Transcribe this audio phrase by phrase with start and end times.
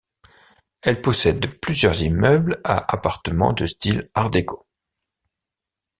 [0.81, 4.65] Elle possède plusieurs immeubles à appartements de style Art déco.